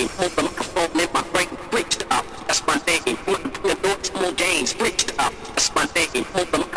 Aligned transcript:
game. 0.00 0.10
Move 0.18 0.32
from 0.32 0.44
microphone 0.46 1.00
in 1.00 1.08
my 1.12 1.22
brain, 1.32 1.48
bricked 1.70 2.06
up. 2.10 2.24
That's 2.46 2.66
my 2.66 2.80
name. 2.86 3.18
Wouldn't 3.26 3.62
be 3.62 3.70
a 3.70 3.74
no 3.82 4.02
small 4.02 4.32
games, 4.32 4.74
bricked 4.74 5.12
up. 5.18 5.32
That's 5.48 5.74
my 5.74 5.86
name. 5.94 6.24
Move 6.34 6.48
from 6.48 6.69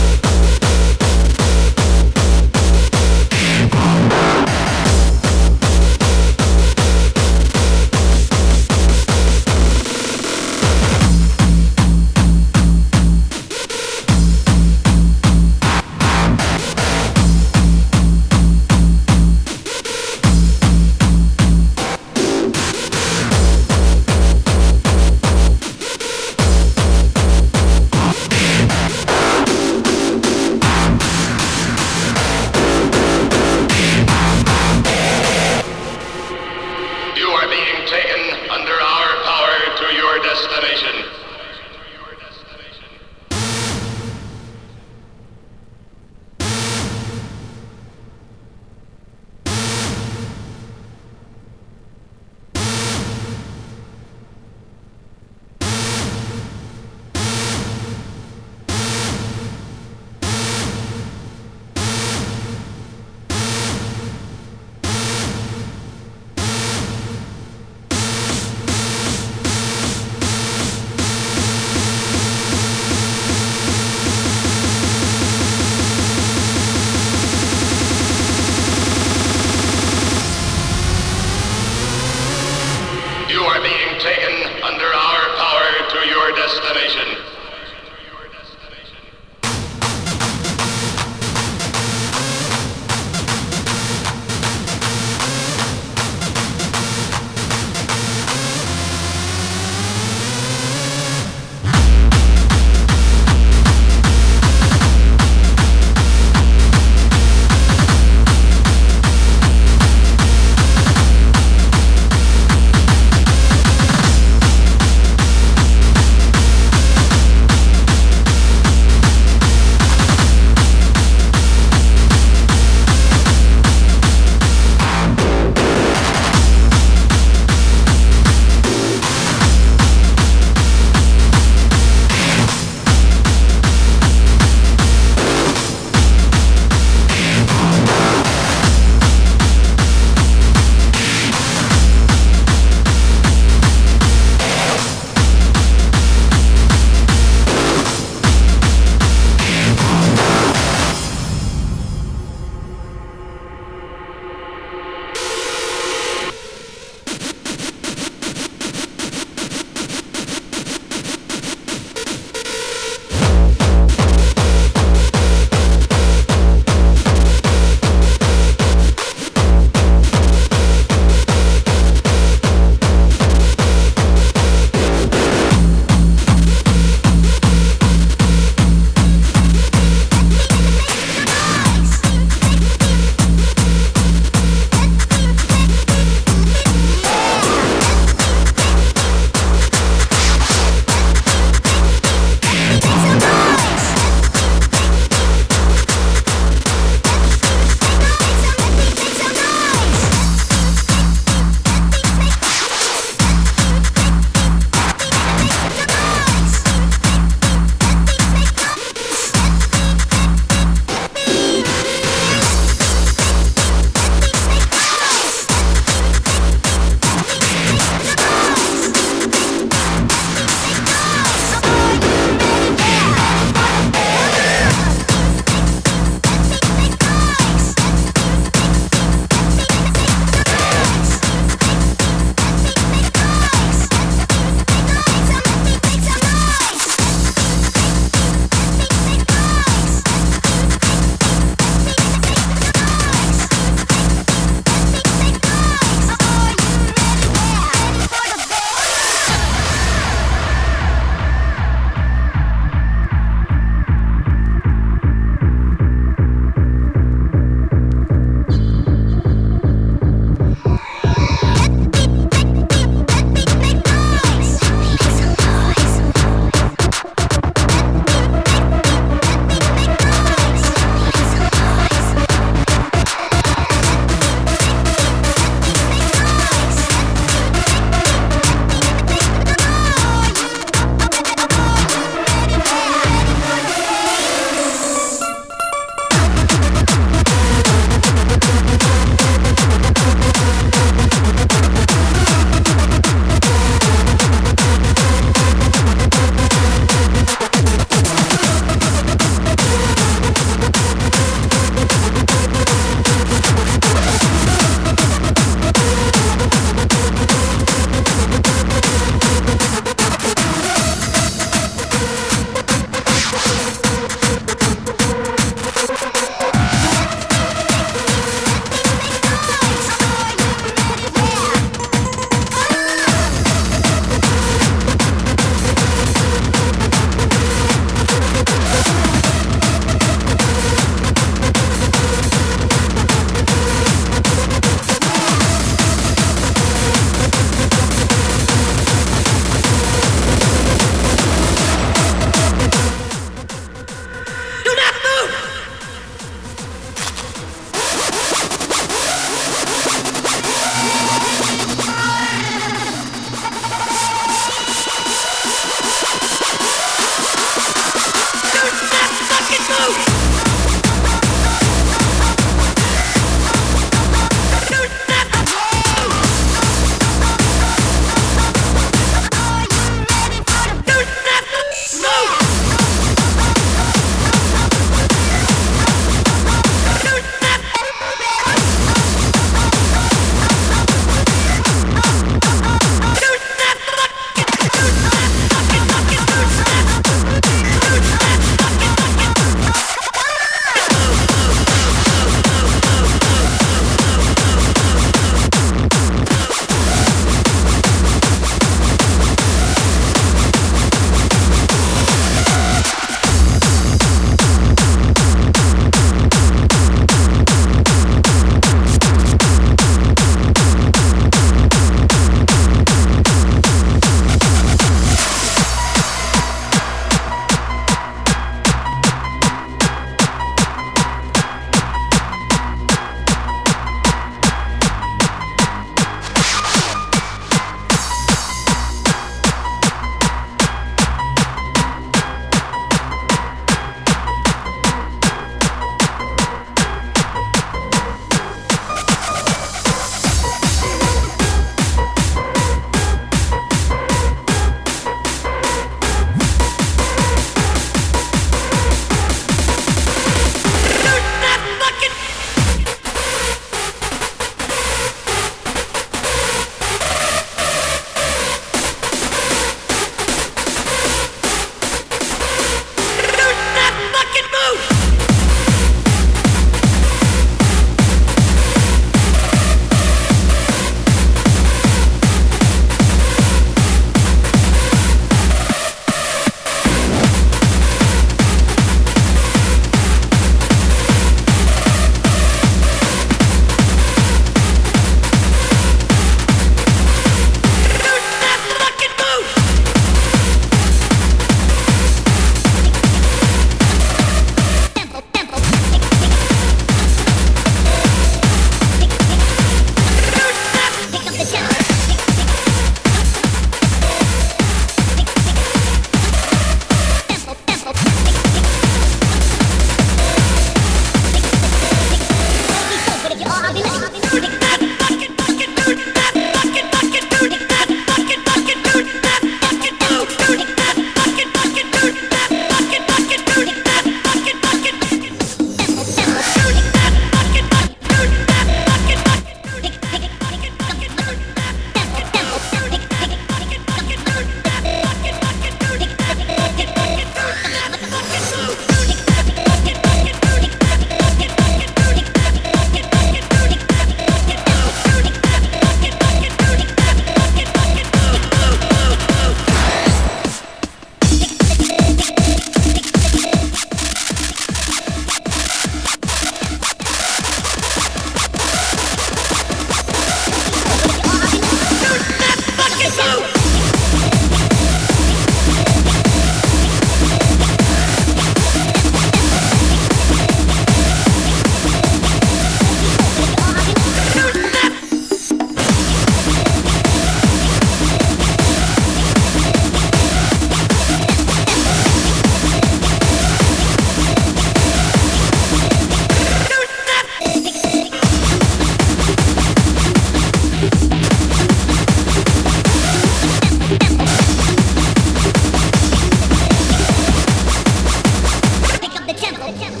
Let's 599.61 599.79
go. 599.95 600.00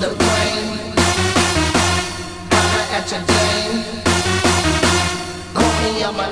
the 0.00 0.14
brain. 0.14 0.64
At 2.96 3.10
your. 3.10 3.22
Call 5.54 5.74
me 5.82 6.02
on 6.04 6.16
my. 6.16 6.28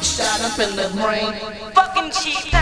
Shot 0.00 0.40
up 0.42 0.58
in 0.58 0.76
the 0.76 0.88
brain. 0.96 1.32
Fucking 1.74 2.10
cheat 2.12 2.54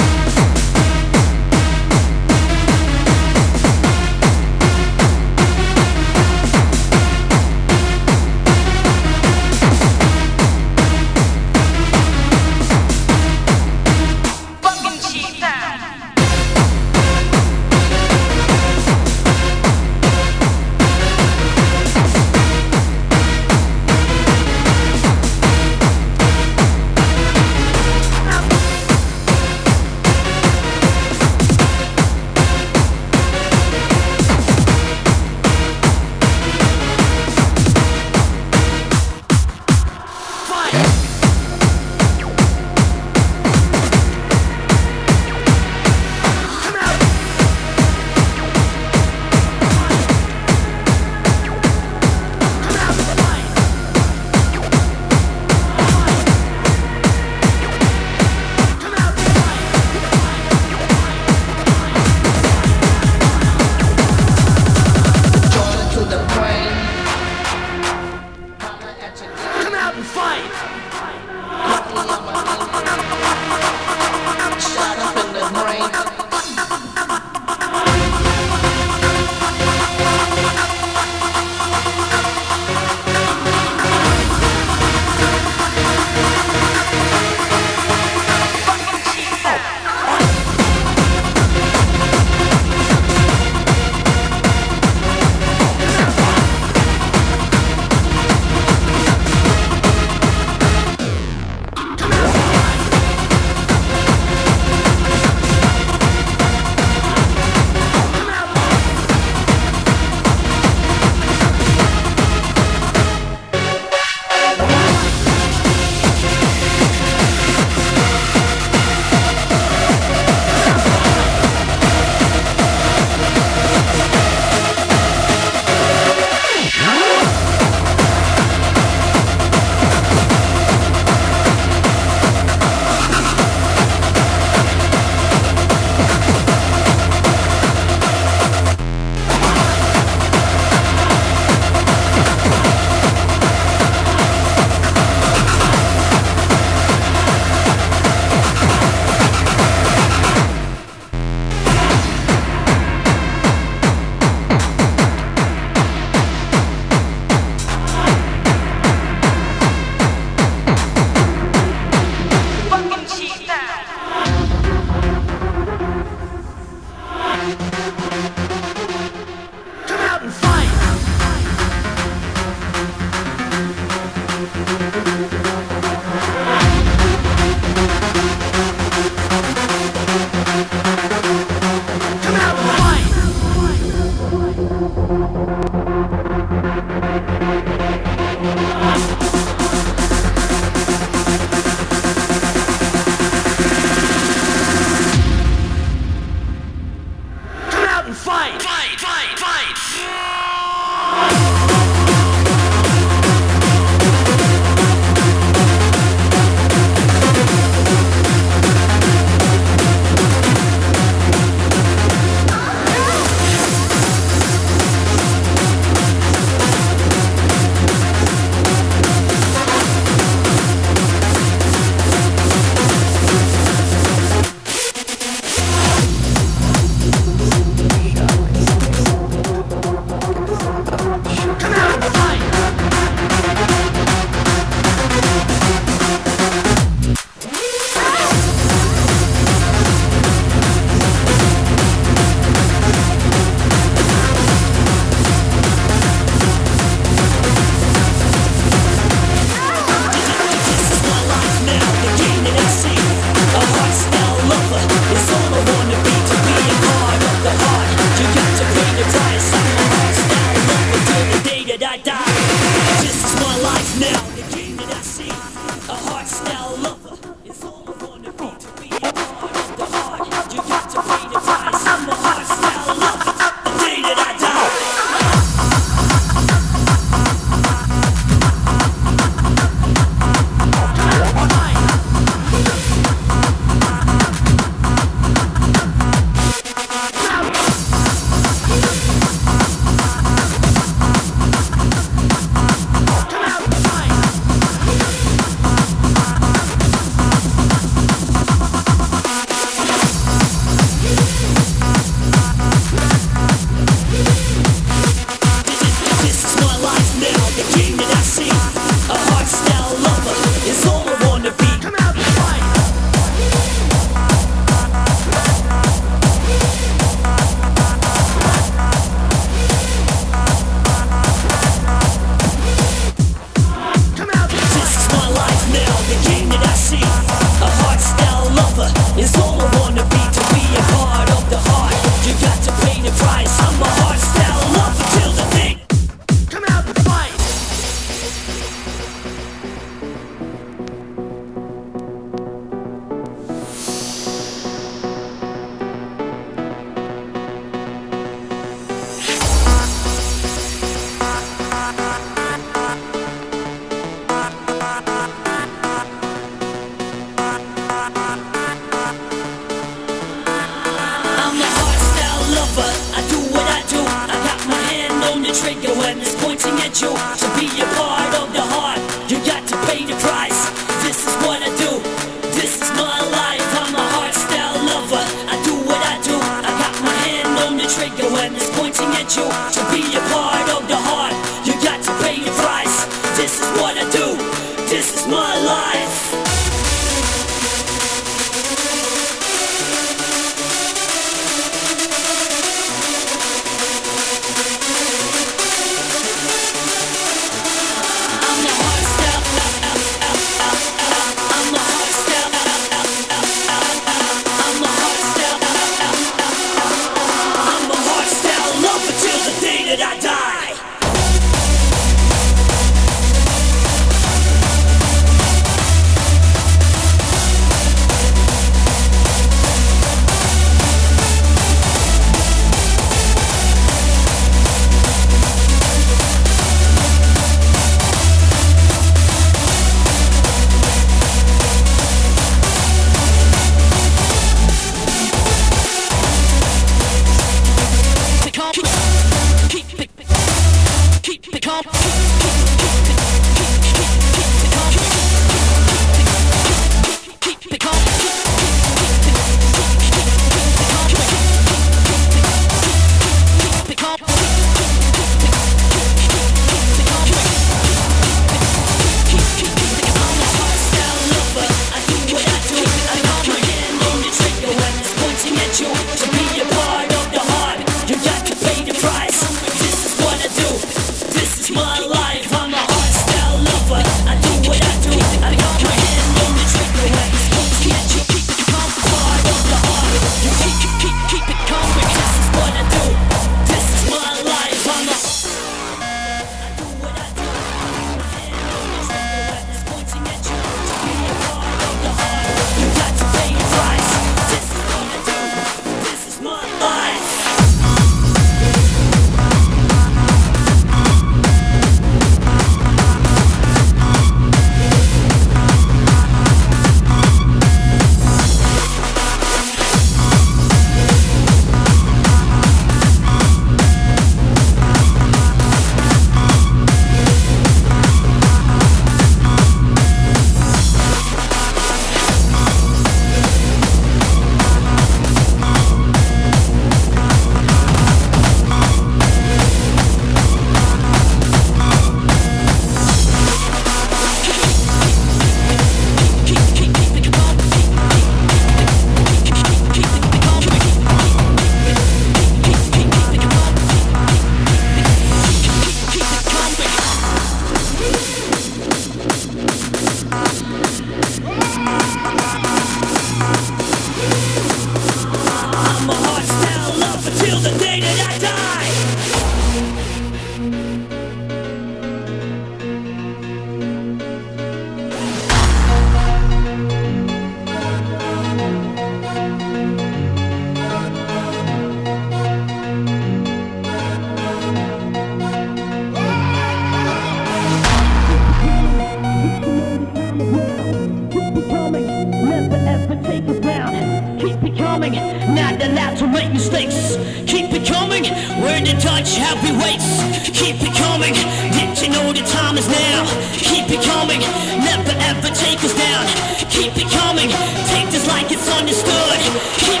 make 586.51 586.59
mistakes. 586.59 587.17
Keep 587.47 587.73
it 587.73 587.85
coming, 587.85 588.23
we're 588.61 588.81
the 588.81 588.95
touch. 588.99 589.35
happy 589.35 589.71
weights. 589.79 590.21
Keep 590.51 590.81
it 590.81 590.93
coming, 590.95 591.33
did 591.33 592.01
you 592.01 592.09
know 592.09 592.33
the 592.33 592.43
time 592.47 592.77
is 592.77 592.87
now? 592.87 593.25
Keep 593.53 593.89
it 593.89 594.03
coming, 594.03 594.41
never 594.83 595.13
ever 595.29 595.49
take 595.55 595.83
us 595.83 595.93
down. 595.95 596.25
Keep 596.69 596.97
it 596.97 597.09
coming, 597.11 597.49
take 597.87 598.09
this 598.11 598.27
like 598.27 598.51
it's 598.51 598.67
understood. 598.69 599.39
Keep 599.77 600.00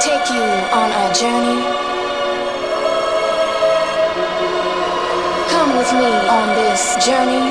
take 0.00 0.28
you 0.30 0.46
on 0.80 0.90
a 0.90 1.06
journey. 1.14 1.60
Come 5.52 5.76
with 5.76 5.92
me 5.92 6.12
on 6.36 6.48
this 6.54 6.96
journey. 7.04 7.48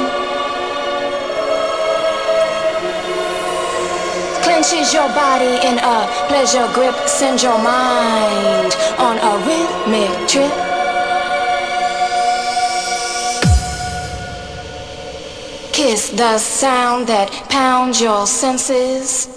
Clenches 4.43 4.93
your 4.93 5.10
body 5.10 5.54
in 5.68 5.78
a 5.80 6.08
pleasure 6.28 6.70
grip, 6.74 6.96
send 7.08 7.41
your 7.41 7.58
mind 7.58 8.76
on 9.00 9.18
a 9.18 9.34
rhythmic 9.46 10.28
trip. 10.30 10.54
Kiss 15.74 16.10
the 16.10 16.38
sound 16.38 17.08
that 17.08 17.30
pounds 17.50 18.00
your 18.00 18.26
senses. 18.26 19.35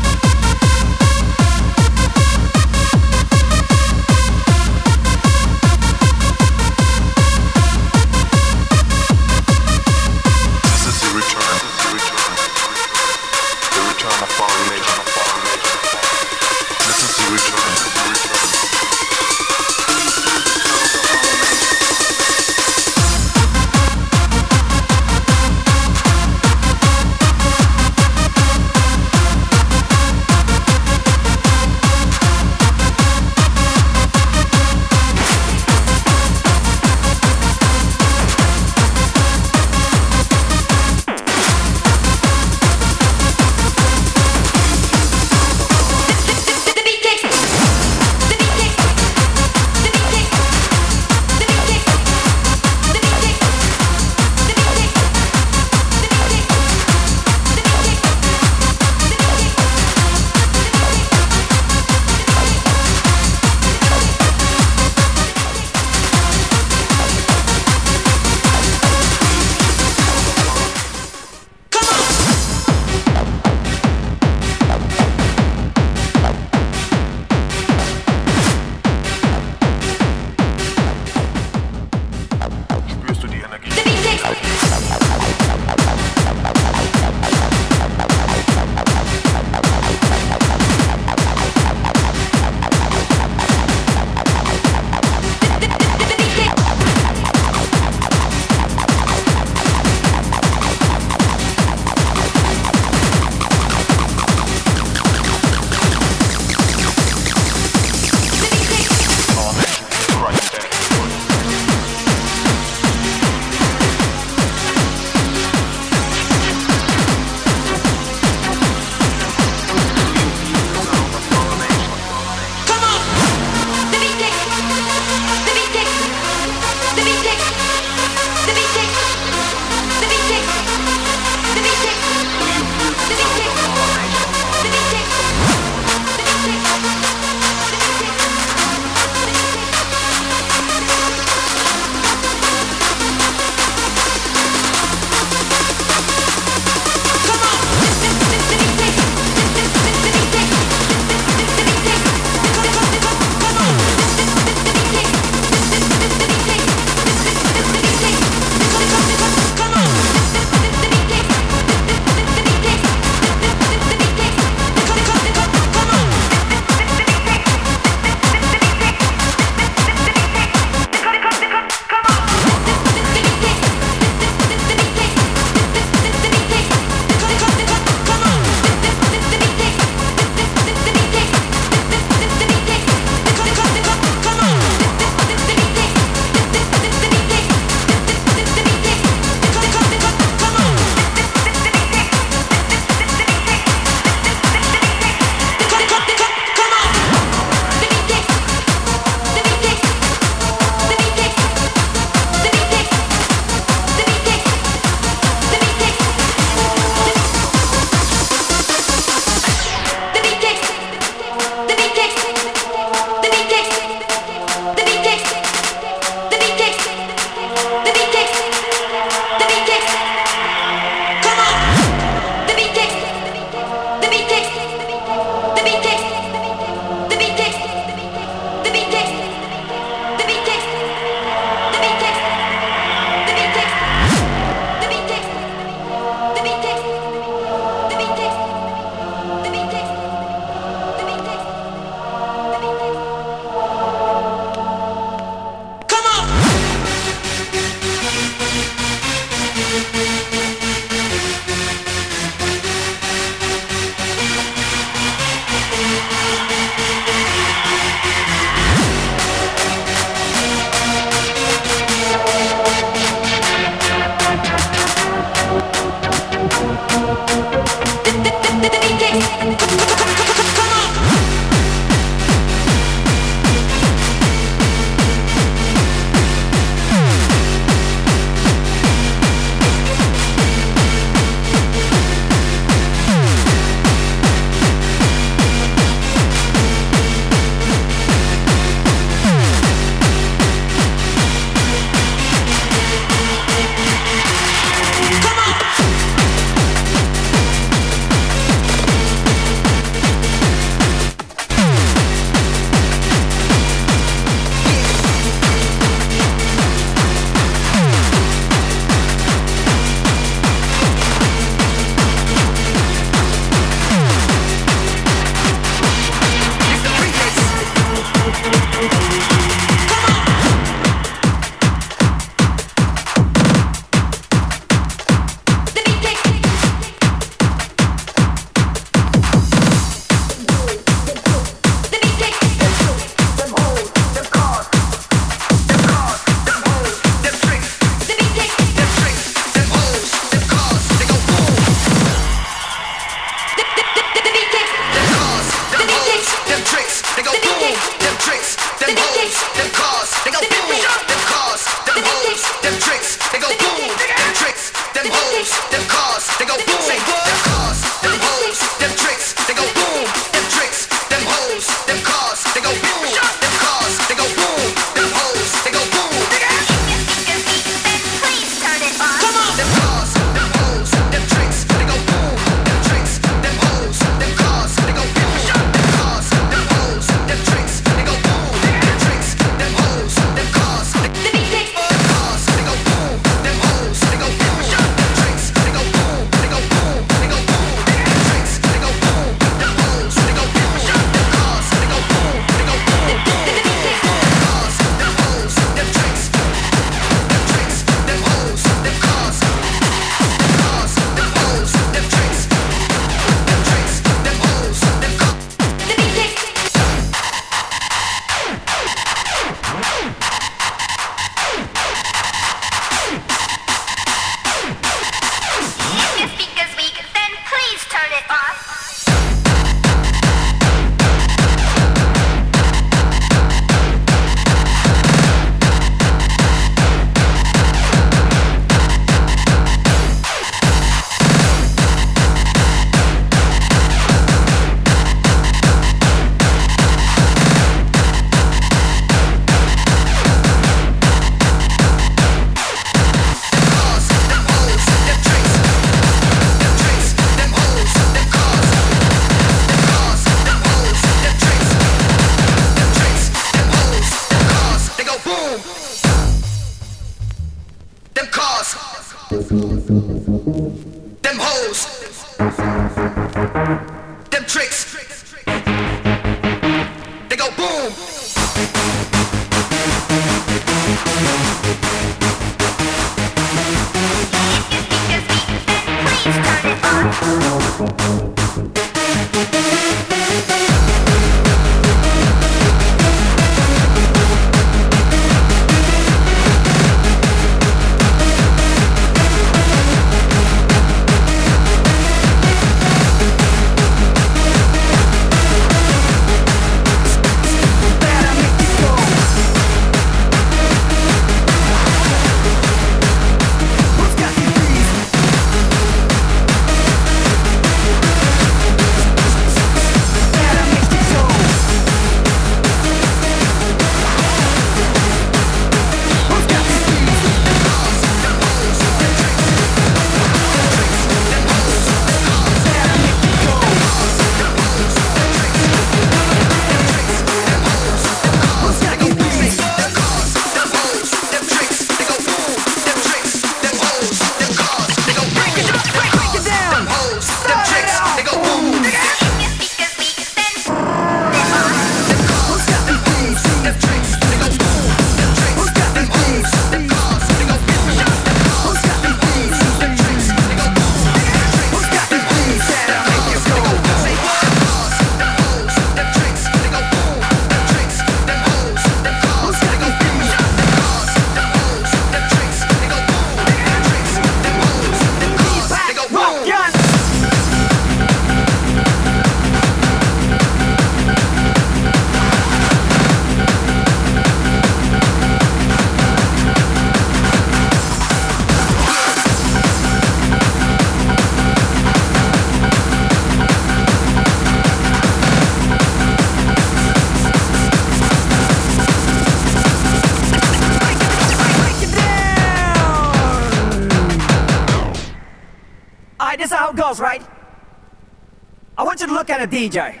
got 599.38 599.54
a 599.54 599.56
DJ? 599.56 600.00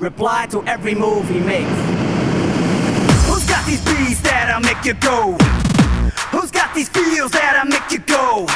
Reply 0.00 0.46
to 0.46 0.64
every 0.64 0.94
move 0.94 1.28
he 1.28 1.38
makes. 1.38 1.70
Who's 3.26 3.44
got 3.46 3.64
these 3.66 3.84
beats 3.84 4.20
that'll 4.20 4.60
make 4.60 4.84
you 4.84 4.94
go? 4.94 5.36
Who's 6.32 6.50
got 6.50 6.74
these 6.74 6.88
feels 6.88 7.30
that'll 7.30 7.70
make 7.70 7.90
you 7.92 7.98
go? 7.98 8.46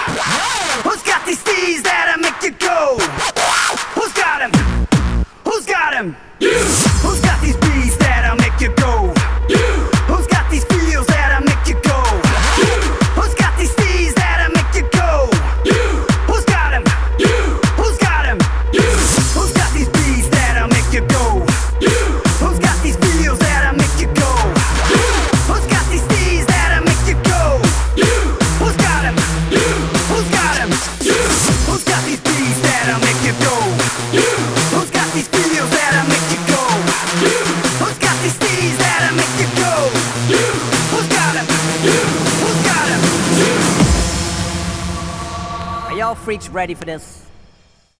Ready 46.62 46.74
for 46.74 46.84
this? 46.84 47.21